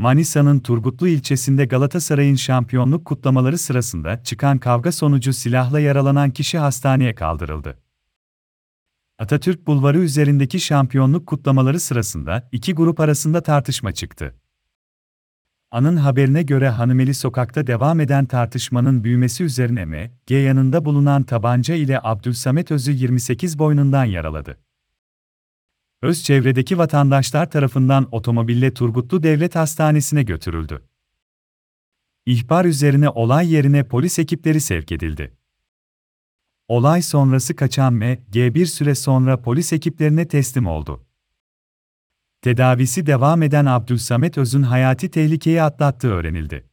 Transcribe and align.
Manisa'nın 0.00 0.58
Turgutlu 0.58 1.08
ilçesinde 1.08 1.64
Galatasaray'ın 1.64 2.34
şampiyonluk 2.34 3.04
kutlamaları 3.04 3.58
sırasında 3.58 4.22
çıkan 4.22 4.58
kavga 4.58 4.92
sonucu 4.92 5.32
silahla 5.32 5.80
yaralanan 5.80 6.30
kişi 6.30 6.58
hastaneye 6.58 7.14
kaldırıldı. 7.14 7.78
Atatürk 9.18 9.66
Bulvarı 9.66 9.98
üzerindeki 9.98 10.60
şampiyonluk 10.60 11.26
kutlamaları 11.26 11.80
sırasında 11.80 12.48
iki 12.52 12.74
grup 12.74 13.00
arasında 13.00 13.40
tartışma 13.42 13.92
çıktı. 13.92 14.34
Anın 15.70 15.96
haberine 15.96 16.42
göre 16.42 16.68
Hanımeli 16.68 17.14
sokakta 17.14 17.66
devam 17.66 18.00
eden 18.00 18.26
tartışmanın 18.26 19.04
büyümesi 19.04 19.44
üzerine 19.44 19.84
M, 19.84 20.10
G 20.26 20.36
yanında 20.36 20.84
bulunan 20.84 21.22
tabanca 21.22 21.74
ile 21.74 22.00
Abdülsamet 22.02 22.70
Öz'ü 22.70 22.92
28 22.92 23.58
boynundan 23.58 24.04
yaraladı. 24.04 24.56
Öz 26.02 26.22
çevredeki 26.24 26.78
vatandaşlar 26.78 27.50
tarafından 27.50 28.08
otomobille 28.10 28.74
Turgutlu 28.74 29.22
Devlet 29.22 29.56
Hastanesi'ne 29.56 30.22
götürüldü. 30.22 30.88
İhbar 32.26 32.64
üzerine 32.64 33.08
olay 33.08 33.52
yerine 33.52 33.88
polis 33.88 34.18
ekipleri 34.18 34.60
sevk 34.60 34.92
edildi. 34.92 35.36
Olay 36.68 37.02
sonrası 37.02 37.56
kaçan 37.56 37.94
M, 37.94 38.24
G 38.30 38.54
bir 38.54 38.66
süre 38.66 38.94
sonra 38.94 39.42
polis 39.42 39.72
ekiplerine 39.72 40.28
teslim 40.28 40.66
oldu. 40.66 41.06
Tedavisi 42.42 43.06
devam 43.06 43.42
eden 43.42 43.66
Abdülsamet 43.66 44.38
Öz'ün 44.38 44.62
hayati 44.62 45.10
tehlikeyi 45.10 45.62
atlattığı 45.62 46.12
öğrenildi. 46.12 46.69